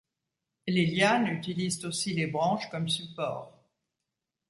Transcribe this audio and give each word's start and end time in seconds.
Les 0.65 0.87
lianes 0.87 1.27
utilisent 1.27 1.85
aussi 1.85 2.15
les 2.15 2.25
branches 2.25 2.67
comme 2.71 2.89
support. 2.89 3.63